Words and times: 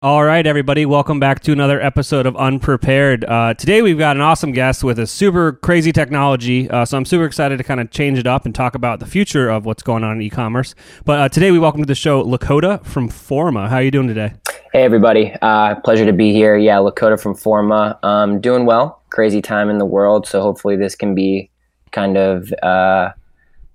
All 0.00 0.22
right, 0.22 0.46
everybody, 0.46 0.86
welcome 0.86 1.18
back 1.18 1.40
to 1.40 1.50
another 1.50 1.80
episode 1.80 2.24
of 2.24 2.36
Unprepared. 2.36 3.24
Uh, 3.24 3.54
today, 3.54 3.82
we've 3.82 3.98
got 3.98 4.14
an 4.14 4.22
awesome 4.22 4.52
guest 4.52 4.84
with 4.84 4.96
a 5.00 5.08
super 5.08 5.54
crazy 5.54 5.90
technology. 5.90 6.70
Uh, 6.70 6.84
so, 6.84 6.96
I'm 6.96 7.04
super 7.04 7.24
excited 7.24 7.56
to 7.56 7.64
kind 7.64 7.80
of 7.80 7.90
change 7.90 8.16
it 8.16 8.24
up 8.28 8.46
and 8.46 8.54
talk 8.54 8.76
about 8.76 9.00
the 9.00 9.06
future 9.06 9.48
of 9.48 9.66
what's 9.66 9.82
going 9.82 10.04
on 10.04 10.12
in 10.12 10.22
e 10.22 10.30
commerce. 10.30 10.76
But 11.04 11.18
uh, 11.18 11.28
today, 11.30 11.50
we 11.50 11.58
welcome 11.58 11.82
to 11.82 11.86
the 11.86 11.96
show 11.96 12.22
Lichota 12.22 12.86
from 12.86 13.08
Forma. 13.08 13.68
How 13.68 13.78
are 13.78 13.82
you 13.82 13.90
doing 13.90 14.06
today? 14.06 14.34
Hey, 14.72 14.84
everybody. 14.84 15.34
Uh, 15.42 15.74
pleasure 15.80 16.06
to 16.06 16.12
be 16.12 16.32
here. 16.32 16.56
Yeah, 16.56 16.76
Lichota 16.76 17.20
from 17.20 17.34
Forma. 17.34 17.98
Um, 18.04 18.40
doing 18.40 18.66
well. 18.66 19.02
Crazy 19.10 19.42
time 19.42 19.68
in 19.68 19.78
the 19.78 19.84
world. 19.84 20.28
So, 20.28 20.40
hopefully, 20.42 20.76
this 20.76 20.94
can 20.94 21.16
be 21.16 21.50
kind 21.90 22.16
of 22.16 22.52
uh, 22.62 23.10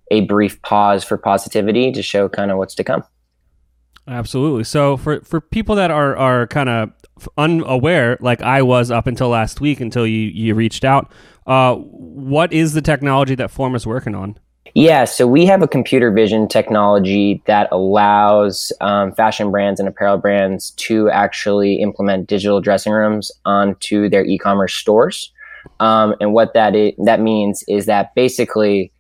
a 0.10 0.22
brief 0.22 0.62
pause 0.62 1.04
for 1.04 1.18
positivity 1.18 1.92
to 1.92 2.02
show 2.02 2.30
kind 2.30 2.50
of 2.50 2.58
what's 2.58 2.76
to 2.76 2.86
come. 2.86 3.04
Absolutely. 4.08 4.64
So 4.66 4.98
for 4.98 5.22
for 5.22 5.40
people 5.40 5.76
that 5.76 5.92
are 5.92 6.16
are 6.18 6.48
kind 6.48 6.70
of 6.70 6.92
unaware, 7.38 8.18
like 8.20 8.42
I 8.42 8.62
was 8.62 8.92
up 8.92 9.08
until 9.08 9.30
last 9.30 9.62
week, 9.62 9.80
until 9.80 10.06
you 10.06 10.30
you 10.30 10.56
reached 10.56 10.84
out, 10.84 11.12
uh, 11.48 11.76
what 11.76 12.52
is 12.52 12.74
the 12.74 12.82
technology 12.82 13.36
that 13.36 13.50
Forma 13.50 13.76
is 13.76 13.88
working 13.88 14.16
on? 14.16 14.38
Yeah, 14.76 15.06
so 15.06 15.28
we 15.28 15.46
have 15.46 15.62
a 15.62 15.68
computer 15.68 16.12
vision 16.12 16.48
technology 16.48 17.44
that 17.46 17.68
allows 17.72 18.74
um, 18.82 19.14
fashion 19.14 19.52
brands 19.52 19.80
and 19.80 19.88
apparel 19.88 20.18
brands 20.18 20.72
to 20.72 21.10
actually 21.12 21.76
implement 21.76 22.28
digital 22.28 22.60
dressing 22.60 22.92
rooms 22.92 23.32
onto 23.46 24.10
their 24.10 24.26
e-commerce 24.26 24.74
stores. 24.74 25.32
Um, 25.80 26.16
and 26.20 26.34
what 26.34 26.54
that 26.56 26.76
is, 26.76 26.94
that 27.06 27.20
means 27.20 27.64
is 27.68 27.86
that 27.86 28.16
basically 28.16 28.92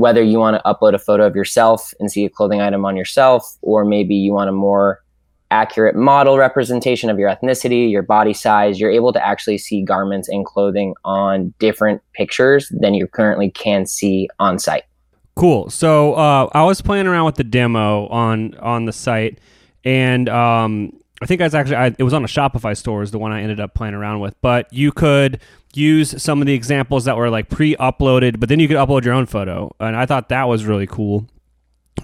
whether 0.00 0.22
you 0.22 0.38
want 0.38 0.56
to 0.56 0.62
upload 0.64 0.94
a 0.94 0.98
photo 0.98 1.26
of 1.26 1.36
yourself 1.36 1.92
and 2.00 2.10
see 2.10 2.24
a 2.24 2.30
clothing 2.30 2.62
item 2.62 2.86
on 2.86 2.96
yourself, 2.96 3.58
or 3.60 3.84
maybe 3.84 4.14
you 4.14 4.32
want 4.32 4.48
a 4.48 4.52
more 4.52 5.00
accurate 5.50 5.94
model 5.94 6.38
representation 6.38 7.10
of 7.10 7.18
your 7.18 7.28
ethnicity, 7.28 7.90
your 7.90 8.02
body 8.02 8.32
size, 8.32 8.80
you're 8.80 8.90
able 8.90 9.12
to 9.12 9.22
actually 9.22 9.58
see 9.58 9.82
garments 9.82 10.26
and 10.26 10.46
clothing 10.46 10.94
on 11.04 11.52
different 11.58 12.00
pictures 12.14 12.72
than 12.80 12.94
you 12.94 13.06
currently 13.06 13.50
can 13.50 13.84
see 13.84 14.26
on 14.38 14.58
site. 14.58 14.84
Cool. 15.36 15.68
So 15.68 16.14
uh, 16.14 16.48
I 16.52 16.64
was 16.64 16.80
playing 16.80 17.06
around 17.06 17.26
with 17.26 17.34
the 17.34 17.44
demo 17.44 18.06
on 18.06 18.54
on 18.54 18.86
the 18.86 18.92
site, 18.92 19.38
and 19.84 20.30
um, 20.30 20.98
I 21.20 21.26
think 21.26 21.40
I 21.40 21.44
was 21.44 21.54
actually 21.54 21.76
I, 21.76 21.86
it 21.98 22.02
was 22.02 22.14
on 22.14 22.24
a 22.24 22.28
Shopify 22.28 22.76
store 22.76 23.02
is 23.02 23.10
the 23.10 23.18
one 23.18 23.32
I 23.32 23.42
ended 23.42 23.60
up 23.60 23.74
playing 23.74 23.94
around 23.94 24.20
with. 24.20 24.34
But 24.40 24.72
you 24.72 24.92
could 24.92 25.40
use 25.74 26.20
some 26.22 26.40
of 26.40 26.46
the 26.46 26.54
examples 26.54 27.04
that 27.04 27.16
were 27.16 27.30
like 27.30 27.48
pre-uploaded, 27.48 28.40
but 28.40 28.48
then 28.48 28.58
you 28.58 28.68
could 28.68 28.76
upload 28.76 29.04
your 29.04 29.14
own 29.14 29.26
photo, 29.26 29.74
and 29.78 29.96
I 29.96 30.06
thought 30.06 30.30
that 30.30 30.44
was 30.48 30.64
really 30.64 30.86
cool. 30.86 31.26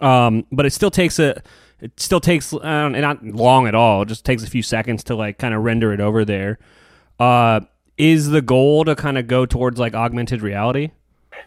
Um, 0.01 0.45
but 0.53 0.67
it 0.67 0.71
still 0.71 0.91
takes 0.91 1.19
a 1.19 1.43
it 1.81 1.99
still 1.99 2.21
takes 2.21 2.53
uh, 2.53 2.89
not 2.89 3.25
long 3.25 3.67
at 3.67 3.75
all. 3.75 4.03
It 4.03 4.09
just 4.09 4.25
takes 4.25 4.43
a 4.43 4.51
few 4.51 4.63
seconds 4.63 5.05
to 5.05 5.15
like 5.15 5.39
kind 5.39 5.55
of 5.55 5.63
render 5.63 5.93
it 5.93 6.01
over 6.01 6.25
there. 6.25 6.59
Uh, 7.19 7.61
is 7.97 8.29
the 8.29 8.43
goal 8.43 8.85
to 8.85 8.95
kind 8.95 9.17
of 9.17 9.27
go 9.27 9.47
towards 9.47 9.79
like 9.79 9.95
augmented 9.95 10.43
reality? 10.43 10.91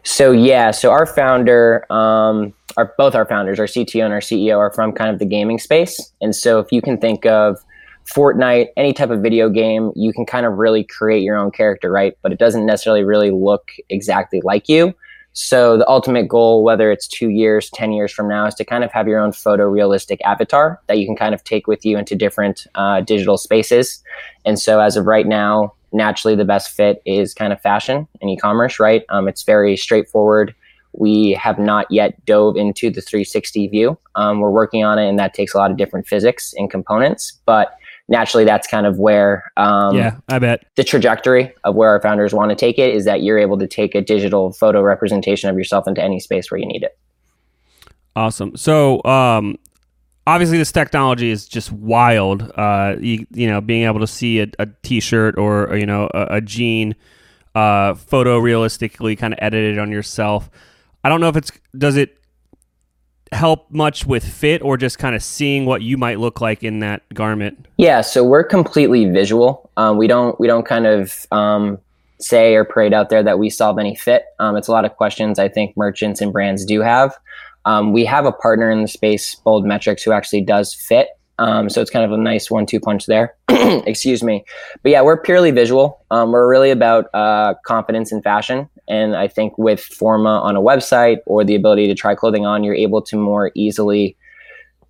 So 0.03 0.31
yeah, 0.31 0.71
so 0.71 0.91
our 0.91 1.05
founder, 1.05 1.85
um, 1.91 2.53
our 2.77 2.93
both 2.97 3.15
our 3.15 3.25
founders, 3.25 3.59
our 3.59 3.65
CTO 3.65 4.05
and 4.05 4.13
our 4.13 4.19
CEO, 4.19 4.57
are 4.57 4.71
from 4.71 4.91
kind 4.91 5.09
of 5.09 5.19
the 5.19 5.25
gaming 5.25 5.59
space, 5.59 6.13
and 6.21 6.35
so 6.35 6.59
if 6.59 6.71
you 6.71 6.81
can 6.81 6.97
think 6.97 7.25
of 7.25 7.63
Fortnite, 8.05 8.69
any 8.75 8.93
type 8.93 9.11
of 9.11 9.21
video 9.21 9.49
game, 9.49 9.91
you 9.95 10.11
can 10.13 10.25
kind 10.25 10.45
of 10.45 10.53
really 10.53 10.83
create 10.83 11.21
your 11.21 11.37
own 11.37 11.51
character, 11.51 11.91
right? 11.91 12.17
But 12.21 12.31
it 12.31 12.39
doesn't 12.39 12.65
necessarily 12.65 13.03
really 13.03 13.31
look 13.31 13.71
exactly 13.89 14.41
like 14.43 14.67
you. 14.67 14.93
So 15.33 15.77
the 15.77 15.87
ultimate 15.87 16.27
goal, 16.27 16.63
whether 16.63 16.91
it's 16.91 17.07
two 17.07 17.29
years, 17.29 17.69
10 17.69 17.91
years 17.91 18.11
from 18.11 18.27
now, 18.27 18.47
is 18.47 18.55
to 18.55 18.65
kind 18.65 18.83
of 18.83 18.91
have 18.91 19.07
your 19.07 19.19
own 19.19 19.31
photorealistic 19.31 20.17
avatar 20.25 20.81
that 20.87 20.97
you 20.97 21.05
can 21.05 21.15
kind 21.15 21.35
of 21.35 21.43
take 21.43 21.67
with 21.67 21.85
you 21.85 21.97
into 21.97 22.15
different 22.15 22.65
uh, 22.75 23.01
digital 23.01 23.37
spaces. 23.37 24.03
And 24.43 24.57
so 24.59 24.79
as 24.79 24.97
of 24.97 25.05
right 25.05 25.27
now, 25.27 25.73
naturally 25.91 26.35
the 26.35 26.45
best 26.45 26.71
fit 26.71 27.01
is 27.05 27.33
kind 27.33 27.53
of 27.53 27.61
fashion 27.61 28.07
and 28.21 28.29
e-commerce, 28.29 28.79
right? 28.79 29.03
Um, 29.09 29.27
it's 29.27 29.43
very 29.43 29.75
straightforward. 29.75 30.53
We 30.93 31.31
have 31.33 31.59
not 31.59 31.85
yet 31.89 32.23
dove 32.25 32.57
into 32.57 32.89
the 32.89 33.01
360 33.01 33.67
view. 33.67 33.97
Um, 34.15 34.39
we're 34.39 34.51
working 34.51 34.83
on 34.83 34.97
it, 34.97 35.07
and 35.07 35.19
that 35.19 35.33
takes 35.33 35.53
a 35.53 35.57
lot 35.57 35.71
of 35.71 35.77
different 35.77 36.07
physics 36.07 36.53
and 36.57 36.69
components. 36.69 37.39
But 37.45 37.75
naturally 38.09 38.43
that's 38.43 38.67
kind 38.67 38.85
of 38.85 38.97
where 38.97 39.51
um, 39.55 39.95
yeah 39.95 40.17
i 40.27 40.39
bet 40.39 40.65
the 40.75 40.83
trajectory 40.83 41.53
of 41.63 41.75
where 41.75 41.89
our 41.89 42.01
founders 42.01 42.33
want 42.33 42.49
to 42.49 42.55
take 42.55 42.77
it 42.77 42.93
is 42.93 43.05
that 43.05 43.21
you're 43.21 43.37
able 43.37 43.57
to 43.57 43.67
take 43.67 43.95
a 43.95 44.01
digital 44.01 44.51
photo 44.51 44.81
representation 44.81 45.49
of 45.49 45.55
yourself 45.55 45.87
into 45.87 46.03
any 46.03 46.19
space 46.19 46.49
where 46.49 46.59
you 46.59 46.65
need 46.65 46.83
it 46.83 46.97
awesome 48.15 48.55
so 48.57 49.01
um, 49.05 49.57
obviously 50.27 50.57
this 50.57 50.71
technology 50.71 51.29
is 51.29 51.47
just 51.47 51.71
wild 51.71 52.51
uh, 52.55 52.95
you, 52.99 53.25
you 53.31 53.47
know 53.47 53.61
being 53.61 53.83
able 53.83 53.99
to 53.99 54.07
see 54.07 54.39
a 54.39 54.47
a 54.59 54.67
t-shirt 54.83 55.37
or, 55.37 55.75
you 55.75 55.85
know 55.85 56.09
a, 56.13 56.37
a 56.37 56.41
jean 56.41 56.95
uh, 57.55 57.93
photo 57.93 58.37
realistically 58.37 59.15
kind 59.15 59.33
of 59.33 59.39
edited 59.41 59.79
on 59.79 59.91
yourself 59.91 60.49
i 61.03 61.09
don't 61.09 61.21
know 61.21 61.29
if 61.29 61.35
it's 61.35 61.51
does 61.77 61.95
it 61.95 62.19
help 63.31 63.69
much 63.69 64.05
with 64.05 64.23
fit 64.23 64.61
or 64.61 64.77
just 64.77 64.97
kind 64.97 65.15
of 65.15 65.23
seeing 65.23 65.65
what 65.65 65.81
you 65.81 65.97
might 65.97 66.19
look 66.19 66.41
like 66.41 66.63
in 66.63 66.79
that 66.79 67.01
garment? 67.13 67.67
Yeah, 67.77 68.01
so 68.01 68.23
we're 68.23 68.43
completely 68.43 69.05
visual. 69.05 69.69
Um, 69.77 69.97
we 69.97 70.07
don't 70.07 70.39
we 70.39 70.47
don't 70.47 70.65
kind 70.65 70.87
of 70.87 71.27
um, 71.31 71.77
say 72.19 72.55
or 72.55 72.65
parade 72.65 72.93
out 72.93 73.09
there 73.09 73.23
that 73.23 73.39
we 73.39 73.49
solve 73.49 73.79
any 73.79 73.95
fit. 73.95 74.25
Um, 74.39 74.55
it's 74.55 74.67
a 74.67 74.71
lot 74.71 74.85
of 74.85 74.95
questions 74.95 75.39
I 75.39 75.47
think 75.47 75.75
merchants 75.77 76.21
and 76.21 76.31
brands 76.31 76.65
do 76.65 76.81
have. 76.81 77.17
Um, 77.65 77.93
we 77.93 78.05
have 78.05 78.25
a 78.25 78.31
partner 78.31 78.71
in 78.71 78.81
the 78.81 78.87
space, 78.87 79.35
Bold 79.35 79.65
Metrics, 79.65 80.03
who 80.03 80.11
actually 80.11 80.41
does 80.41 80.73
fit. 80.73 81.09
Um, 81.37 81.69
so 81.69 81.81
it's 81.81 81.89
kind 81.89 82.03
of 82.03 82.11
a 82.11 82.17
nice 82.17 82.51
one-two 82.51 82.79
punch 82.81 83.05
there. 83.05 83.35
Excuse 83.49 84.21
me, 84.21 84.43
but 84.83 84.91
yeah, 84.91 85.01
we're 85.01 85.21
purely 85.21 85.51
visual. 85.51 86.05
Um, 86.11 86.31
we're 86.31 86.49
really 86.49 86.69
about 86.69 87.05
uh, 87.13 87.53
confidence 87.65 88.11
in 88.11 88.21
fashion, 88.21 88.69
and 88.89 89.15
I 89.15 89.29
think 89.29 89.57
with 89.57 89.79
Forma 89.79 90.41
on 90.41 90.57
a 90.57 90.61
website 90.61 91.17
or 91.25 91.45
the 91.45 91.55
ability 91.55 91.87
to 91.87 91.95
try 91.95 92.13
clothing 92.13 92.45
on, 92.45 92.63
you're 92.63 92.75
able 92.75 93.01
to 93.03 93.15
more 93.15 93.51
easily 93.55 94.17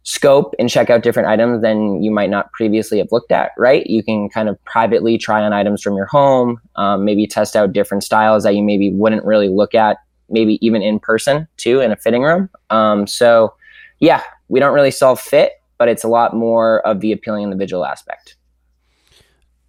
scope 0.04 0.56
and 0.58 0.70
check 0.70 0.90
out 0.90 1.04
different 1.04 1.30
items 1.30 1.62
than 1.62 2.02
you 2.02 2.10
might 2.10 2.32
not 2.32 2.52
previously 2.54 2.98
have 2.98 3.12
looked 3.12 3.32
at, 3.32 3.52
right? 3.58 3.86
You 3.86 4.02
can 4.04 4.30
kind 4.30 4.50
of 4.50 4.58
privately 4.66 5.20
try 5.20 5.44
on 5.44 5.54
items 5.54 5.84
from 5.84 5.96
your 5.96 6.08
home, 6.08 6.60
um, 6.78 7.06
maybe 7.06 7.28
test 7.28 7.56
out 7.56 7.74
different 7.74 8.04
styles 8.04 8.44
that 8.44 8.56
you 8.56 8.64
maybe 8.64 8.92
wouldn't 8.92 9.24
really 9.24 9.50
look 9.50 9.76
at, 9.76 9.98
maybe 10.30 10.58
even 10.66 10.82
in 10.82 11.00
person 11.00 11.48
too, 11.58 11.82
in 11.82 11.92
a 11.92 11.96
fitting 11.96 12.24
room. 12.24 12.50
Um, 12.70 13.08
so, 13.08 13.54
yeah, 14.00 14.22
we 14.48 14.60
don't 14.60 14.74
really 14.74 14.92
solve 14.92 15.20
fit, 15.20 15.54
but 15.78 15.88
it's 15.88 16.04
a 16.04 16.08
lot 16.08 16.36
more 16.36 16.86
of 16.88 17.00
the 17.00 17.12
appealing 17.12 17.44
individual 17.44 17.86
aspect. 17.86 18.36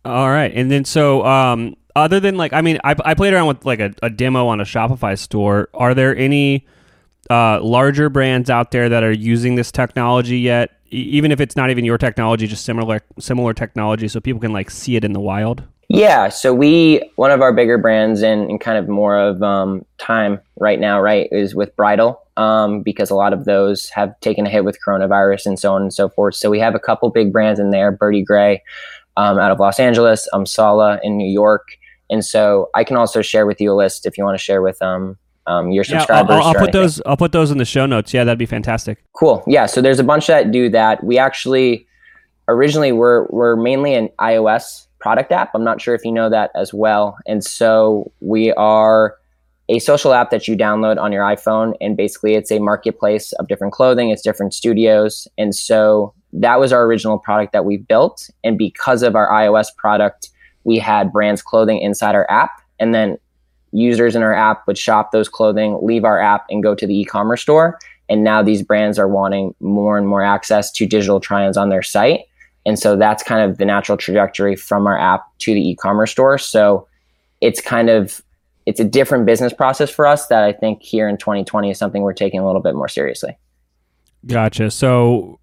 All 0.04 0.28
right. 0.30 0.52
And 0.54 0.70
then 0.70 0.84
so 0.84 1.24
um, 1.26 1.76
other 1.96 2.20
than 2.20 2.36
like, 2.36 2.52
I 2.52 2.62
mean, 2.62 2.78
I, 2.84 2.94
I 3.04 3.14
played 3.14 3.34
around 3.34 3.48
with 3.48 3.64
like 3.64 3.80
a, 3.80 3.92
a 4.02 4.10
demo 4.10 4.46
on 4.46 4.60
a 4.60 4.64
Shopify 4.64 5.18
store. 5.18 5.68
Are 5.74 5.94
there 5.94 6.16
any 6.16 6.66
uh, 7.28 7.60
larger 7.62 8.08
brands 8.08 8.48
out 8.50 8.70
there 8.70 8.88
that 8.88 9.02
are 9.02 9.12
using 9.12 9.56
this 9.56 9.70
technology 9.70 10.38
yet? 10.38 10.70
E- 10.92 10.96
even 10.96 11.32
if 11.32 11.40
it's 11.40 11.56
not 11.56 11.70
even 11.70 11.84
your 11.84 11.98
technology, 11.98 12.46
just 12.46 12.64
similar 12.64 13.00
similar 13.18 13.52
technology, 13.52 14.08
so 14.08 14.20
people 14.20 14.40
can 14.40 14.52
like 14.52 14.70
see 14.70 14.96
it 14.96 15.04
in 15.04 15.12
the 15.12 15.20
wild. 15.20 15.62
Yeah, 15.92 16.28
so 16.28 16.54
we 16.54 17.02
one 17.16 17.32
of 17.32 17.42
our 17.42 17.52
bigger 17.52 17.76
brands 17.76 18.22
and, 18.22 18.48
and 18.48 18.60
kind 18.60 18.78
of 18.78 18.88
more 18.88 19.18
of 19.18 19.42
um, 19.42 19.84
time 19.98 20.40
right 20.60 20.78
now, 20.78 21.00
right, 21.00 21.28
is 21.32 21.52
with 21.52 21.74
Bridal 21.74 22.22
um, 22.36 22.82
because 22.82 23.10
a 23.10 23.16
lot 23.16 23.32
of 23.32 23.44
those 23.44 23.88
have 23.88 24.18
taken 24.20 24.46
a 24.46 24.48
hit 24.48 24.64
with 24.64 24.78
coronavirus 24.86 25.46
and 25.46 25.58
so 25.58 25.74
on 25.74 25.82
and 25.82 25.92
so 25.92 26.08
forth. 26.08 26.36
So 26.36 26.48
we 26.48 26.60
have 26.60 26.76
a 26.76 26.78
couple 26.78 27.10
big 27.10 27.32
brands 27.32 27.58
in 27.58 27.70
there, 27.70 27.90
Bertie 27.90 28.22
Gray 28.22 28.62
um, 29.16 29.40
out 29.40 29.50
of 29.50 29.58
Los 29.58 29.80
Angeles, 29.80 30.28
Amsale 30.32 31.00
in 31.02 31.16
New 31.16 31.28
York, 31.28 31.66
and 32.08 32.24
so 32.24 32.70
I 32.76 32.84
can 32.84 32.96
also 32.96 33.20
share 33.20 33.44
with 33.44 33.60
you 33.60 33.72
a 33.72 33.74
list 33.74 34.06
if 34.06 34.16
you 34.16 34.22
want 34.22 34.38
to 34.38 34.42
share 34.42 34.62
with 34.62 34.80
um, 34.80 35.18
um, 35.48 35.72
your 35.72 35.82
subscribers. 35.82 36.30
Yeah, 36.30 36.36
I'll, 36.36 36.42
I'll 36.44 36.54
put 36.54 36.70
those. 36.70 37.02
I'll 37.04 37.16
put 37.16 37.32
those 37.32 37.50
in 37.50 37.58
the 37.58 37.64
show 37.64 37.86
notes. 37.86 38.14
Yeah, 38.14 38.22
that'd 38.22 38.38
be 38.38 38.46
fantastic. 38.46 39.02
Cool. 39.14 39.42
Yeah. 39.48 39.66
So 39.66 39.82
there's 39.82 39.98
a 39.98 40.04
bunch 40.04 40.28
that 40.28 40.52
do 40.52 40.68
that. 40.68 41.02
We 41.02 41.18
actually 41.18 41.88
originally 42.46 42.92
were 42.92 43.26
were 43.30 43.56
mainly 43.56 43.94
an 43.94 44.08
iOS 44.20 44.86
product 45.00 45.32
app. 45.32 45.50
I'm 45.54 45.64
not 45.64 45.80
sure 45.80 45.94
if 45.94 46.04
you 46.04 46.12
know 46.12 46.30
that 46.30 46.50
as 46.54 46.72
well. 46.72 47.16
And 47.26 47.42
so 47.42 48.12
we 48.20 48.52
are 48.52 49.16
a 49.68 49.78
social 49.78 50.12
app 50.12 50.30
that 50.30 50.48
you 50.48 50.56
download 50.56 50.98
on 50.98 51.12
your 51.12 51.22
iPhone, 51.22 51.74
and 51.80 51.96
basically 51.96 52.34
it's 52.34 52.50
a 52.50 52.58
marketplace 52.58 53.32
of 53.34 53.48
different 53.48 53.72
clothing. 53.72 54.10
It's 54.10 54.22
different 54.22 54.52
studios, 54.52 55.28
and 55.38 55.54
so 55.54 56.12
that 56.32 56.60
was 56.60 56.72
our 56.72 56.84
original 56.84 57.18
product 57.18 57.52
that 57.52 57.64
we 57.64 57.76
built. 57.76 58.30
And 58.44 58.56
because 58.56 59.02
of 59.02 59.16
our 59.16 59.28
iOS 59.28 59.74
product 59.76 60.30
we 60.64 60.78
had 60.78 61.12
brands 61.12 61.42
clothing 61.42 61.80
inside 61.80 62.14
our 62.14 62.30
app 62.30 62.60
and 62.78 62.94
then 62.94 63.18
users 63.72 64.16
in 64.16 64.22
our 64.22 64.34
app 64.34 64.66
would 64.66 64.78
shop 64.78 65.12
those 65.12 65.28
clothing 65.28 65.78
leave 65.82 66.04
our 66.04 66.20
app 66.20 66.44
and 66.50 66.62
go 66.62 66.74
to 66.74 66.86
the 66.86 66.98
e-commerce 66.98 67.42
store 67.42 67.78
and 68.08 68.24
now 68.24 68.42
these 68.42 68.62
brands 68.62 68.98
are 68.98 69.08
wanting 69.08 69.54
more 69.60 69.96
and 69.96 70.08
more 70.08 70.22
access 70.22 70.72
to 70.72 70.86
digital 70.86 71.20
try-ons 71.20 71.56
on 71.56 71.68
their 71.68 71.82
site 71.82 72.20
and 72.66 72.78
so 72.78 72.96
that's 72.96 73.22
kind 73.22 73.48
of 73.48 73.58
the 73.58 73.64
natural 73.64 73.96
trajectory 73.96 74.56
from 74.56 74.86
our 74.86 74.98
app 74.98 75.24
to 75.40 75.54
the 75.54 75.70
e-commerce 75.70 76.10
store. 76.10 76.38
So 76.38 76.86
it's 77.40 77.60
kind 77.60 77.88
of 77.88 78.22
it's 78.66 78.78
a 78.78 78.84
different 78.84 79.26
business 79.26 79.52
process 79.52 79.90
for 79.90 80.06
us 80.06 80.26
that 80.26 80.44
i 80.44 80.52
think 80.52 80.82
here 80.82 81.08
in 81.08 81.16
2020 81.16 81.70
is 81.70 81.78
something 81.78 82.02
we're 82.02 82.12
taking 82.12 82.38
a 82.38 82.46
little 82.46 82.60
bit 82.60 82.74
more 82.74 82.88
seriously. 82.88 83.36
Gotcha. 84.26 84.70
So 84.70 85.40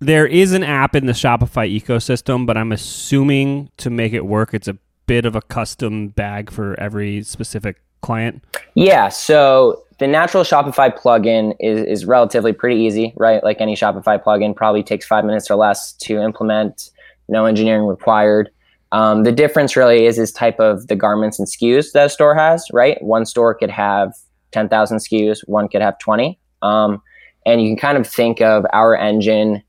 there 0.00 0.26
is 0.26 0.52
an 0.52 0.64
app 0.64 0.96
in 0.96 1.06
the 1.06 1.12
Shopify 1.12 1.80
ecosystem, 1.80 2.44
but 2.44 2.56
I'm 2.56 2.72
assuming 2.72 3.70
to 3.76 3.88
make 3.88 4.12
it 4.12 4.26
work, 4.26 4.52
it's 4.52 4.66
a 4.66 4.76
bit 5.06 5.24
of 5.24 5.36
a 5.36 5.42
custom 5.42 6.08
bag 6.08 6.50
for 6.50 6.78
every 6.78 7.22
specific 7.22 7.80
client. 8.02 8.44
Yeah. 8.74 9.08
So 9.08 9.82
the 9.98 10.06
natural 10.06 10.44
Shopify 10.44 10.94
plugin 10.94 11.54
is, 11.60 11.80
is 11.86 12.04
relatively 12.04 12.52
pretty 12.52 12.80
easy, 12.80 13.14
right? 13.16 13.42
Like 13.42 13.60
any 13.60 13.74
Shopify 13.74 14.22
plugin, 14.22 14.54
probably 14.54 14.82
takes 14.82 15.06
five 15.06 15.24
minutes 15.24 15.50
or 15.50 15.54
less 15.54 15.92
to 15.94 16.20
implement. 16.20 16.90
No 17.28 17.46
engineering 17.46 17.86
required. 17.86 18.50
Um, 18.90 19.22
the 19.22 19.32
difference 19.32 19.74
really 19.74 20.04
is 20.04 20.16
this 20.16 20.32
type 20.32 20.60
of 20.60 20.88
the 20.88 20.96
garments 20.96 21.38
and 21.38 21.48
SKUs 21.48 21.92
that 21.92 22.06
a 22.06 22.08
store 22.10 22.34
has, 22.34 22.66
right? 22.72 23.02
One 23.02 23.24
store 23.24 23.54
could 23.54 23.70
have 23.70 24.12
10,000 24.50 24.98
SKUs, 24.98 25.40
one 25.46 25.68
could 25.68 25.80
have 25.80 25.98
20. 25.98 26.38
Um, 26.60 27.00
and 27.46 27.62
you 27.62 27.70
can 27.70 27.78
kind 27.78 27.96
of 27.96 28.06
think 28.06 28.42
of 28.42 28.66
our 28.72 28.94
engine 28.94 29.62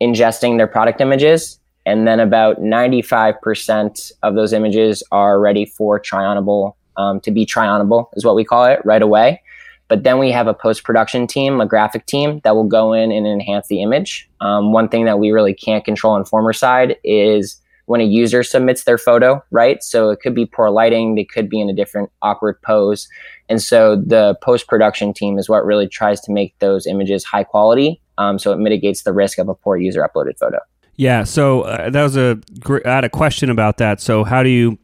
ingesting 0.00 0.56
their 0.56 0.66
product 0.66 1.00
images, 1.00 1.60
and 1.84 2.06
then 2.06 2.20
about 2.20 2.58
95% 2.60 4.12
of 4.22 4.34
those 4.34 4.52
images 4.52 5.02
are 5.12 5.38
ready 5.38 5.66
for 5.66 5.98
try 5.98 6.22
onable, 6.22 6.74
um, 6.96 7.20
to 7.20 7.30
be 7.30 7.44
try 7.46 7.66
onable, 7.66 8.06
is 8.14 8.24
what 8.24 8.34
we 8.34 8.44
call 8.44 8.64
it, 8.64 8.80
right 8.84 9.02
away. 9.02 9.42
But 9.88 10.04
then 10.04 10.18
we 10.18 10.30
have 10.30 10.46
a 10.46 10.54
post 10.54 10.84
production 10.84 11.26
team, 11.26 11.60
a 11.60 11.66
graphic 11.66 12.06
team 12.06 12.40
that 12.44 12.54
will 12.54 12.68
go 12.68 12.92
in 12.92 13.10
and 13.10 13.26
enhance 13.26 13.66
the 13.66 13.82
image. 13.82 14.30
Um, 14.40 14.72
one 14.72 14.88
thing 14.88 15.04
that 15.04 15.18
we 15.18 15.32
really 15.32 15.52
can't 15.52 15.84
control 15.84 16.14
on 16.14 16.24
Forma 16.24 16.54
side 16.54 16.96
is 17.02 17.60
when 17.86 18.00
a 18.00 18.04
user 18.04 18.44
submits 18.44 18.84
their 18.84 18.98
photo, 18.98 19.42
right? 19.50 19.82
So 19.82 20.10
it 20.10 20.20
could 20.20 20.32
be 20.32 20.46
poor 20.46 20.70
lighting, 20.70 21.16
they 21.16 21.24
could 21.24 21.48
be 21.48 21.60
in 21.60 21.68
a 21.68 21.72
different 21.72 22.08
awkward 22.22 22.62
pose. 22.62 23.08
And 23.48 23.60
so 23.60 23.96
the 23.96 24.36
post 24.40 24.68
production 24.68 25.12
team 25.12 25.38
is 25.38 25.48
what 25.48 25.64
really 25.64 25.88
tries 25.88 26.20
to 26.20 26.32
make 26.32 26.56
those 26.60 26.86
images 26.86 27.24
high 27.24 27.42
quality. 27.42 28.00
Um, 28.16 28.38
so 28.38 28.52
it 28.52 28.58
mitigates 28.58 29.02
the 29.02 29.12
risk 29.12 29.38
of 29.38 29.48
a 29.48 29.56
poor 29.56 29.76
user 29.76 30.08
uploaded 30.08 30.38
photo. 30.38 30.58
Yeah. 30.94 31.24
So 31.24 31.62
uh, 31.62 31.90
that 31.90 32.02
was 32.02 32.16
a 32.16 32.38
I 32.84 32.90
had 32.94 33.04
a 33.04 33.08
question 33.08 33.50
about 33.50 33.78
that. 33.78 34.00
So 34.00 34.22
how 34.22 34.44
do 34.44 34.50
you 34.50 34.78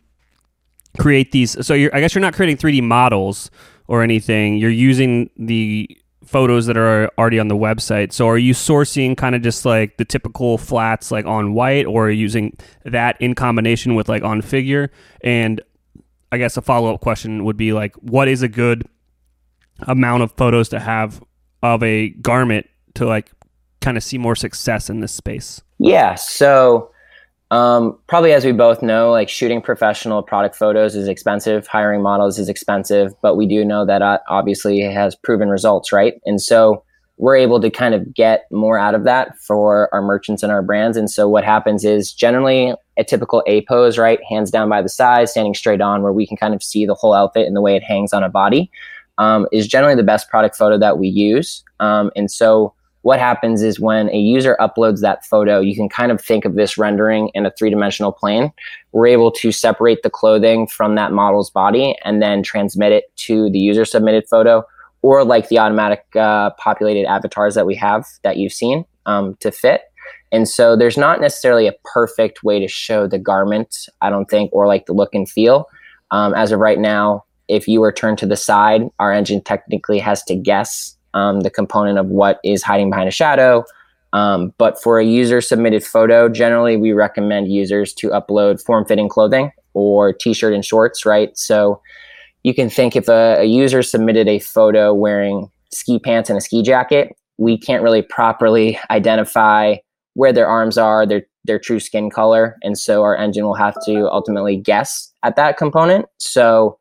create 0.96 1.32
these? 1.32 1.64
So 1.66 1.74
I 1.74 2.00
guess 2.00 2.14
you're 2.14 2.22
not 2.22 2.34
creating 2.34 2.56
3D 2.56 2.82
models 2.82 3.50
or 3.86 4.02
anything. 4.02 4.56
You're 4.56 4.70
using 4.70 5.30
the 5.36 5.88
photos 6.24 6.66
that 6.66 6.76
are 6.76 7.10
already 7.18 7.38
on 7.38 7.48
the 7.48 7.56
website. 7.56 8.12
So 8.12 8.28
are 8.28 8.38
you 8.38 8.52
sourcing 8.52 9.16
kind 9.16 9.34
of 9.34 9.42
just 9.42 9.64
like 9.64 9.96
the 9.96 10.04
typical 10.04 10.58
flats 10.58 11.10
like 11.10 11.24
on 11.24 11.54
white 11.54 11.86
or 11.86 12.10
using 12.10 12.56
that 12.84 13.20
in 13.20 13.34
combination 13.34 13.94
with 13.94 14.08
like 14.08 14.22
on 14.22 14.42
figure? 14.42 14.90
And 15.22 15.60
I 16.32 16.38
guess 16.38 16.56
a 16.56 16.62
follow 16.62 16.92
up 16.92 17.00
question 17.00 17.44
would 17.44 17.56
be 17.56 17.72
like, 17.72 17.94
what 17.96 18.28
is 18.28 18.42
a 18.42 18.48
good 18.48 18.88
amount 19.82 20.24
of 20.24 20.32
photos 20.32 20.68
to 20.70 20.80
have 20.80 21.22
of 21.62 21.82
a 21.82 22.10
garment 22.10 22.66
to 22.94 23.06
like 23.06 23.30
kind 23.80 23.96
of 23.96 24.02
see 24.02 24.18
more 24.18 24.34
success 24.34 24.90
in 24.90 25.00
this 25.00 25.12
space? 25.12 25.62
Yeah. 25.78 26.16
So 26.16 26.90
um, 27.50 27.98
probably 28.08 28.32
as 28.32 28.44
we 28.44 28.52
both 28.52 28.82
know, 28.82 29.10
like 29.10 29.28
shooting 29.28 29.60
professional 29.60 30.22
product 30.22 30.56
photos 30.56 30.94
is 30.96 31.08
expensive, 31.08 31.66
hiring 31.66 32.02
models 32.02 32.38
is 32.38 32.48
expensive, 32.48 33.14
but 33.22 33.36
we 33.36 33.46
do 33.46 33.64
know 33.64 33.86
that 33.86 34.02
uh, 34.02 34.18
obviously 34.28 34.80
has 34.80 35.14
proven 35.14 35.48
results, 35.48 35.92
right? 35.92 36.14
And 36.24 36.40
so 36.40 36.82
we're 37.18 37.36
able 37.36 37.60
to 37.60 37.70
kind 37.70 37.94
of 37.94 38.12
get 38.12 38.46
more 38.50 38.78
out 38.78 38.94
of 38.94 39.04
that 39.04 39.38
for 39.38 39.88
our 39.92 40.02
merchants 40.02 40.42
and 40.42 40.52
our 40.52 40.62
brands. 40.62 40.96
And 40.96 41.10
so 41.10 41.28
what 41.28 41.44
happens 41.44 41.84
is 41.84 42.12
generally 42.12 42.74
a 42.98 43.04
typical 43.04 43.42
A 43.46 43.64
pose, 43.66 43.96
right? 43.96 44.18
Hands 44.28 44.50
down 44.50 44.68
by 44.68 44.82
the 44.82 44.88
side, 44.88 45.28
standing 45.28 45.54
straight 45.54 45.80
on, 45.80 46.02
where 46.02 46.12
we 46.12 46.26
can 46.26 46.36
kind 46.36 46.54
of 46.54 46.62
see 46.62 46.84
the 46.84 46.94
whole 46.94 47.14
outfit 47.14 47.46
and 47.46 47.56
the 47.56 47.62
way 47.62 47.76
it 47.76 47.82
hangs 47.82 48.12
on 48.12 48.22
a 48.22 48.28
body, 48.28 48.70
um, 49.18 49.46
is 49.50 49.66
generally 49.66 49.94
the 49.94 50.02
best 50.02 50.28
product 50.28 50.56
photo 50.56 50.76
that 50.78 50.98
we 50.98 51.08
use. 51.08 51.64
Um, 51.80 52.10
and 52.16 52.30
so 52.30 52.74
what 53.06 53.20
happens 53.20 53.62
is 53.62 53.78
when 53.78 54.10
a 54.10 54.18
user 54.18 54.56
uploads 54.58 55.00
that 55.00 55.24
photo, 55.24 55.60
you 55.60 55.76
can 55.76 55.88
kind 55.88 56.10
of 56.10 56.20
think 56.20 56.44
of 56.44 56.56
this 56.56 56.76
rendering 56.76 57.30
in 57.34 57.46
a 57.46 57.52
three 57.52 57.70
dimensional 57.70 58.10
plane. 58.10 58.50
We're 58.90 59.06
able 59.06 59.30
to 59.30 59.52
separate 59.52 60.02
the 60.02 60.10
clothing 60.10 60.66
from 60.66 60.96
that 60.96 61.12
model's 61.12 61.48
body 61.48 61.94
and 62.04 62.20
then 62.20 62.42
transmit 62.42 62.90
it 62.90 63.04
to 63.18 63.48
the 63.50 63.60
user 63.60 63.84
submitted 63.84 64.26
photo 64.28 64.64
or 65.02 65.24
like 65.24 65.48
the 65.50 65.58
automatic 65.60 66.04
uh, 66.16 66.50
populated 66.58 67.06
avatars 67.08 67.54
that 67.54 67.64
we 67.64 67.76
have 67.76 68.04
that 68.24 68.38
you've 68.38 68.52
seen 68.52 68.84
um, 69.06 69.36
to 69.38 69.52
fit. 69.52 69.82
And 70.32 70.48
so 70.48 70.74
there's 70.74 70.96
not 70.96 71.20
necessarily 71.20 71.68
a 71.68 71.74
perfect 71.84 72.42
way 72.42 72.58
to 72.58 72.66
show 72.66 73.06
the 73.06 73.20
garment, 73.20 73.88
I 74.00 74.10
don't 74.10 74.28
think, 74.28 74.52
or 74.52 74.66
like 74.66 74.86
the 74.86 74.94
look 74.94 75.14
and 75.14 75.30
feel. 75.30 75.68
Um, 76.10 76.34
as 76.34 76.50
of 76.50 76.58
right 76.58 76.80
now, 76.80 77.24
if 77.46 77.68
you 77.68 77.80
were 77.80 77.92
turned 77.92 78.18
to 78.18 78.26
the 78.26 78.36
side, 78.36 78.82
our 78.98 79.12
engine 79.12 79.42
technically 79.42 80.00
has 80.00 80.24
to 80.24 80.34
guess 80.34 80.95
um, 81.16 81.40
the 81.40 81.50
component 81.50 81.98
of 81.98 82.06
what 82.06 82.38
is 82.44 82.62
hiding 82.62 82.90
behind 82.90 83.08
a 83.08 83.12
shadow. 83.12 83.64
Um, 84.12 84.52
but 84.58 84.80
for 84.80 84.98
a 84.98 85.04
user 85.04 85.40
submitted 85.40 85.82
photo, 85.82 86.28
generally 86.28 86.76
we 86.76 86.92
recommend 86.92 87.50
users 87.50 87.92
to 87.94 88.10
upload 88.10 88.62
form 88.62 88.84
fitting 88.84 89.08
clothing 89.08 89.50
or 89.74 90.12
t 90.12 90.32
shirt 90.32 90.52
and 90.54 90.64
shorts, 90.64 91.04
right? 91.04 91.36
So 91.36 91.80
you 92.44 92.54
can 92.54 92.70
think 92.70 92.94
if 92.94 93.08
a, 93.08 93.38
a 93.40 93.44
user 93.44 93.82
submitted 93.82 94.28
a 94.28 94.38
photo 94.38 94.94
wearing 94.94 95.50
ski 95.72 95.98
pants 95.98 96.30
and 96.30 96.36
a 96.36 96.40
ski 96.40 96.62
jacket, 96.62 97.16
we 97.38 97.58
can't 97.58 97.82
really 97.82 98.02
properly 98.02 98.78
identify 98.90 99.76
where 100.14 100.32
their 100.32 100.46
arms 100.46 100.78
are, 100.78 101.06
their 101.06 101.22
their 101.44 101.58
true 101.60 101.78
skin 101.78 102.10
color, 102.10 102.56
and 102.62 102.76
so 102.76 103.02
our 103.02 103.16
engine 103.16 103.44
will 103.44 103.54
have 103.54 103.76
to 103.86 104.10
ultimately 104.10 104.56
guess 104.56 105.12
at 105.22 105.36
that 105.36 105.56
component. 105.56 106.06
So 106.18 106.76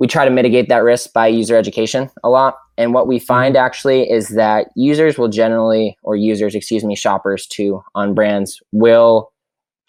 we 0.00 0.06
try 0.06 0.24
to 0.24 0.30
mitigate 0.30 0.70
that 0.70 0.82
risk 0.82 1.12
by 1.12 1.26
user 1.26 1.56
education 1.56 2.08
a 2.24 2.30
lot. 2.30 2.56
And 2.78 2.94
what 2.94 3.06
we 3.06 3.18
find 3.18 3.54
mm-hmm. 3.54 3.64
actually 3.64 4.10
is 4.10 4.28
that 4.30 4.68
users 4.74 5.18
will 5.18 5.28
generally, 5.28 5.96
or 6.02 6.16
users, 6.16 6.54
excuse 6.54 6.82
me, 6.82 6.96
shoppers 6.96 7.46
too 7.46 7.82
on 7.94 8.14
brands 8.14 8.60
will 8.72 9.30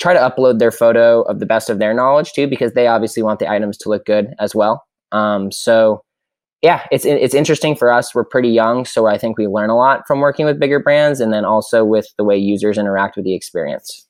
try 0.02 0.13
to 0.13 0.19
upload 0.19 0.60
their 0.60 0.72
photo 0.72 1.22
of 1.22 1.40
the 1.40 1.46
best 1.46 1.69
of 1.69 1.80
their 1.80 1.94
knowledge 1.94 2.34
too, 2.34 2.46
because 2.46 2.74
they 2.74 2.88
obviously 2.88 3.24
want 3.24 3.40
the 3.40 3.50
items 3.50 3.78
to 3.78 3.90
look 3.90 4.06
good 4.06 4.34
as 4.38 4.54
well. 4.54 4.84
Um, 5.13 5.50
so 5.50 6.04
yeah, 6.62 6.86
it's 6.92 7.06
it's 7.06 7.34
interesting 7.34 7.75
for 7.75 7.92
us. 7.92 8.13
We're 8.13 8.25
pretty 8.25 8.50
young, 8.50 8.86
so 8.86 9.08
I 9.08 9.18
think 9.18 9.38
we 9.38 9.48
learn 9.48 9.69
a 9.69 9.78
lot 9.78 10.04
from 10.06 10.19
working 10.19 10.46
with 10.46 10.60
bigger 10.60 10.80
brands, 10.80 11.19
and 11.19 11.34
then 11.34 11.44
also 11.44 11.84
with 11.84 12.08
the 12.18 12.24
way 12.24 12.38
users 12.38 12.78
interact 12.78 13.16
with 13.16 13.25
the 13.25 13.34
experience. 13.34 14.08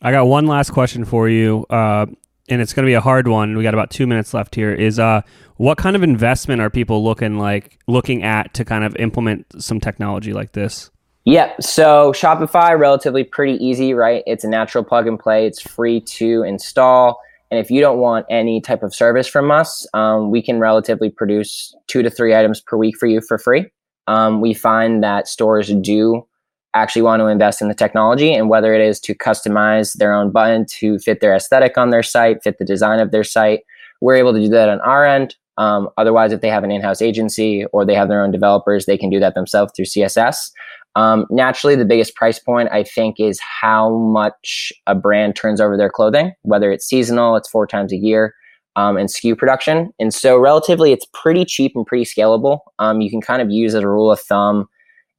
I 0.00 0.12
got 0.12 0.26
one 0.26 0.46
last 0.46 0.70
question 0.70 1.04
for 1.04 1.28
you. 1.28 1.66
Uh, 1.68 2.06
and 2.48 2.60
it's 2.60 2.72
going 2.72 2.84
to 2.84 2.90
be 2.90 2.94
a 2.94 3.00
hard 3.00 3.28
one. 3.28 3.56
We 3.56 3.62
got 3.62 3.74
about 3.74 3.90
two 3.90 4.06
minutes 4.06 4.34
left 4.34 4.54
here. 4.54 4.72
Is 4.72 4.98
uh, 4.98 5.22
what 5.56 5.78
kind 5.78 5.96
of 5.96 6.02
investment 6.02 6.60
are 6.60 6.70
people 6.70 7.04
looking 7.04 7.38
like 7.38 7.78
looking 7.86 8.22
at 8.22 8.54
to 8.54 8.64
kind 8.64 8.84
of 8.84 8.96
implement 8.96 9.62
some 9.62 9.80
technology 9.80 10.32
like 10.32 10.52
this? 10.52 10.90
Yeah, 11.24 11.52
so 11.60 12.12
Shopify 12.12 12.78
relatively 12.78 13.22
pretty 13.22 13.62
easy, 13.62 13.92
right? 13.92 14.22
It's 14.26 14.44
a 14.44 14.48
natural 14.48 14.82
plug 14.82 15.06
and 15.06 15.18
play. 15.18 15.46
It's 15.46 15.60
free 15.60 16.00
to 16.00 16.42
install, 16.42 17.20
and 17.50 17.60
if 17.60 17.70
you 17.70 17.82
don't 17.82 17.98
want 17.98 18.24
any 18.30 18.62
type 18.62 18.82
of 18.82 18.94
service 18.94 19.26
from 19.26 19.50
us, 19.50 19.86
um, 19.92 20.30
we 20.30 20.42
can 20.42 20.58
relatively 20.58 21.10
produce 21.10 21.74
two 21.86 22.02
to 22.02 22.08
three 22.08 22.34
items 22.34 22.60
per 22.62 22.78
week 22.78 22.96
for 22.96 23.06
you 23.06 23.20
for 23.20 23.36
free. 23.36 23.66
Um, 24.06 24.40
we 24.40 24.54
find 24.54 25.02
that 25.04 25.28
stores 25.28 25.68
do 25.68 26.26
actually 26.74 27.02
want 27.02 27.20
to 27.20 27.26
invest 27.26 27.62
in 27.62 27.68
the 27.68 27.74
technology 27.74 28.34
and 28.34 28.48
whether 28.48 28.74
it 28.74 28.80
is 28.80 29.00
to 29.00 29.14
customize 29.14 29.94
their 29.94 30.12
own 30.12 30.30
button 30.30 30.66
to 30.66 30.98
fit 30.98 31.20
their 31.20 31.34
aesthetic 31.34 31.78
on 31.78 31.90
their 31.90 32.02
site, 32.02 32.42
fit 32.42 32.58
the 32.58 32.64
design 32.64 33.00
of 33.00 33.10
their 33.10 33.24
site, 33.24 33.60
we're 34.00 34.16
able 34.16 34.32
to 34.32 34.40
do 34.40 34.48
that 34.48 34.68
on 34.68 34.80
our 34.80 35.04
end. 35.04 35.34
Um, 35.56 35.88
otherwise, 35.96 36.32
if 36.32 36.40
they 36.40 36.48
have 36.48 36.62
an 36.62 36.70
in 36.70 36.80
house 36.80 37.02
agency 37.02 37.64
or 37.72 37.84
they 37.84 37.94
have 37.94 38.08
their 38.08 38.22
own 38.22 38.30
developers, 38.30 38.86
they 38.86 38.96
can 38.96 39.10
do 39.10 39.18
that 39.18 39.34
themselves 39.34 39.72
through 39.74 39.86
CSS. 39.86 40.50
Um, 40.94 41.26
naturally, 41.30 41.74
the 41.74 41.84
biggest 41.84 42.14
price 42.14 42.38
point 42.38 42.68
I 42.70 42.84
think 42.84 43.18
is 43.18 43.40
how 43.40 43.96
much 43.96 44.72
a 44.86 44.94
brand 44.94 45.36
turns 45.36 45.60
over 45.60 45.76
their 45.76 45.90
clothing, 45.90 46.32
whether 46.42 46.70
it's 46.70 46.86
seasonal, 46.86 47.36
it's 47.36 47.48
four 47.48 47.66
times 47.66 47.92
a 47.92 47.96
year, 47.96 48.34
um, 48.76 48.96
and 48.96 49.08
SKU 49.08 49.36
production. 49.36 49.90
And 49.98 50.14
so, 50.14 50.38
relatively, 50.38 50.92
it's 50.92 51.06
pretty 51.12 51.44
cheap 51.44 51.72
and 51.74 51.86
pretty 51.86 52.04
scalable. 52.04 52.60
Um, 52.78 53.00
you 53.00 53.10
can 53.10 53.20
kind 53.20 53.42
of 53.42 53.50
use 53.50 53.74
as 53.74 53.82
a 53.82 53.88
rule 53.88 54.10
of 54.10 54.20
thumb, 54.20 54.68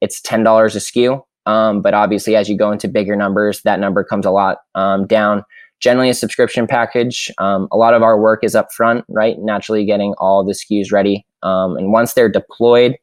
it's 0.02 0.22
$10 0.22 0.44
a 0.44 0.80
SKU. 0.80 1.22
Um, 1.50 1.82
but 1.82 1.96
obviously, 1.96 2.36
as 2.36 2.48
you 2.48 2.56
go 2.56 2.72
into 2.72 2.88
bigger 2.88 3.16
numbers, 3.16 3.64
that 3.64 3.80
number 3.80 4.04
comes 4.04 4.26
a 4.26 4.32
lot 4.32 4.60
um, 4.76 5.08
down. 5.08 5.44
Generally, 5.80 6.12
a 6.12 6.14
subscription 6.14 6.68
package. 6.68 7.32
Um, 7.40 7.68
a 7.72 7.78
lot 7.78 7.96
of 7.96 8.04
our 8.04 8.20
work 8.20 8.44
is 8.44 8.54
up 8.54 8.72
front, 8.72 9.04
right? 9.08 9.36
Naturally, 9.40 9.84
getting 9.84 10.14
all 10.20 10.44
the 10.44 10.54
SKUs 10.54 10.92
ready. 10.92 11.26
Um, 11.42 11.76
and 11.76 11.92
once 11.92 12.14
they're 12.14 12.30
deployed, 12.30 12.98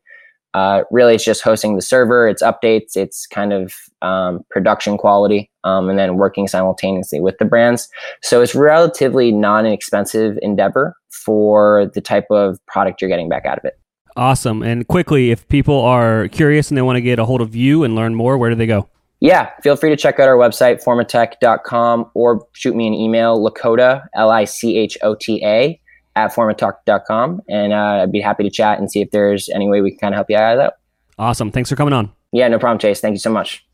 uh, 0.54 0.84
really 0.92 1.14
it's 1.16 1.24
just 1.24 1.42
hosting 1.42 1.74
the 1.74 1.82
server, 1.82 2.28
it's 2.28 2.42
updates, 2.42 2.96
it's 2.96 3.26
kind 3.26 3.52
of 3.52 3.74
um, 4.00 4.44
production 4.48 4.96
quality, 4.96 5.50
um, 5.64 5.88
and 5.88 5.98
then 5.98 6.16
working 6.16 6.46
simultaneously 6.46 7.20
with 7.20 7.36
the 7.38 7.44
brands. 7.44 7.88
So 8.22 8.42
it's 8.42 8.54
relatively 8.54 9.32
non 9.32 9.66
inexpensive 9.66 10.38
endeavor 10.40 10.94
for 11.10 11.90
the 11.94 12.00
type 12.00 12.26
of 12.30 12.64
product 12.66 13.02
you're 13.02 13.10
getting 13.10 13.28
back 13.28 13.44
out 13.44 13.58
of 13.58 13.64
it. 13.64 13.78
Awesome. 14.16 14.62
And 14.62 14.86
quickly, 14.88 15.30
if 15.30 15.46
people 15.48 15.78
are 15.80 16.28
curious 16.28 16.70
and 16.70 16.78
they 16.78 16.82
want 16.82 16.96
to 16.96 17.02
get 17.02 17.18
a 17.18 17.24
hold 17.24 17.40
of 17.40 17.54
you 17.54 17.84
and 17.84 17.94
learn 17.94 18.14
more, 18.14 18.38
where 18.38 18.50
do 18.50 18.56
they 18.56 18.66
go? 18.66 18.88
Yeah, 19.20 19.50
feel 19.62 19.76
free 19.76 19.90
to 19.90 19.96
check 19.96 20.20
out 20.20 20.28
our 20.28 20.36
website, 20.36 20.82
formatech.com, 20.82 22.10
or 22.14 22.46
shoot 22.52 22.76
me 22.76 22.86
an 22.86 22.94
email, 22.94 23.38
Lichota, 23.38 24.06
L 24.14 24.30
I 24.30 24.44
C 24.44 24.76
H 24.76 24.98
O 25.02 25.14
T 25.14 25.42
A, 25.44 25.80
at 26.16 26.34
formatech.com. 26.34 27.42
And 27.48 27.72
uh, 27.72 28.02
I'd 28.02 28.12
be 28.12 28.20
happy 28.20 28.44
to 28.44 28.50
chat 28.50 28.78
and 28.78 28.90
see 28.90 29.00
if 29.00 29.10
there's 29.10 29.48
any 29.50 29.68
way 29.68 29.80
we 29.80 29.90
can 29.92 29.98
kind 29.98 30.14
of 30.14 30.16
help 30.16 30.30
you 30.30 30.36
out 30.36 30.52
of 30.52 30.58
that. 30.58 30.78
Awesome. 31.18 31.50
Thanks 31.50 31.70
for 31.70 31.76
coming 31.76 31.94
on. 31.94 32.12
Yeah, 32.32 32.48
no 32.48 32.58
problem, 32.58 32.78
Chase. 32.78 33.00
Thank 33.00 33.14
you 33.14 33.20
so 33.20 33.30
much. 33.30 33.65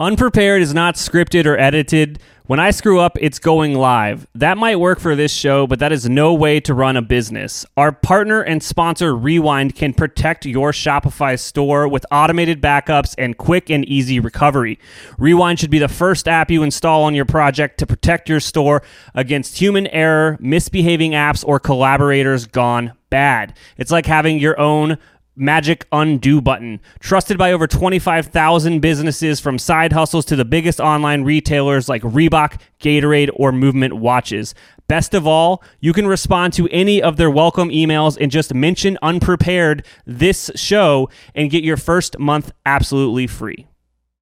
Unprepared 0.00 0.60
is 0.60 0.74
not 0.74 0.96
scripted 0.96 1.46
or 1.46 1.56
edited. 1.56 2.18
When 2.46 2.58
I 2.58 2.72
screw 2.72 2.98
up, 2.98 3.16
it's 3.20 3.38
going 3.38 3.74
live. 3.74 4.26
That 4.34 4.58
might 4.58 4.80
work 4.80 4.98
for 4.98 5.14
this 5.14 5.32
show, 5.32 5.68
but 5.68 5.78
that 5.78 5.92
is 5.92 6.08
no 6.08 6.34
way 6.34 6.58
to 6.62 6.74
run 6.74 6.96
a 6.96 7.00
business. 7.00 7.64
Our 7.76 7.92
partner 7.92 8.42
and 8.42 8.60
sponsor, 8.60 9.14
Rewind, 9.14 9.76
can 9.76 9.94
protect 9.94 10.46
your 10.46 10.72
Shopify 10.72 11.38
store 11.38 11.86
with 11.86 12.04
automated 12.10 12.60
backups 12.60 13.14
and 13.18 13.38
quick 13.38 13.70
and 13.70 13.84
easy 13.84 14.18
recovery. 14.18 14.80
Rewind 15.16 15.60
should 15.60 15.70
be 15.70 15.78
the 15.78 15.86
first 15.86 16.26
app 16.26 16.50
you 16.50 16.64
install 16.64 17.04
on 17.04 17.14
your 17.14 17.24
project 17.24 17.78
to 17.78 17.86
protect 17.86 18.28
your 18.28 18.40
store 18.40 18.82
against 19.14 19.60
human 19.60 19.86
error, 19.86 20.36
misbehaving 20.40 21.12
apps, 21.12 21.44
or 21.46 21.60
collaborators 21.60 22.48
gone 22.48 22.94
bad. 23.10 23.56
It's 23.76 23.92
like 23.92 24.06
having 24.06 24.40
your 24.40 24.58
own 24.58 24.98
magic 25.36 25.86
undo 25.92 26.40
button. 26.40 26.80
Trusted 27.00 27.38
by 27.38 27.52
over 27.52 27.66
25,000 27.66 28.80
businesses 28.80 29.40
from 29.40 29.58
side 29.58 29.92
hustles 29.92 30.24
to 30.26 30.36
the 30.36 30.44
biggest 30.44 30.80
online 30.80 31.24
retailers 31.24 31.88
like 31.88 32.02
Reebok, 32.02 32.60
Gatorade, 32.80 33.30
or 33.34 33.52
Movement 33.52 33.94
Watches. 33.94 34.54
Best 34.86 35.14
of 35.14 35.26
all, 35.26 35.62
you 35.80 35.92
can 35.92 36.06
respond 36.06 36.52
to 36.54 36.68
any 36.68 37.00
of 37.00 37.16
their 37.16 37.30
welcome 37.30 37.70
emails 37.70 38.18
and 38.20 38.30
just 38.30 38.52
mention 38.52 38.98
unprepared 39.02 39.84
this 40.06 40.50
show 40.54 41.08
and 41.34 41.50
get 41.50 41.64
your 41.64 41.76
first 41.76 42.18
month 42.18 42.52
absolutely 42.66 43.26
free. 43.26 43.66